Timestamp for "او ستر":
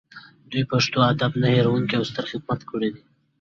1.97-2.23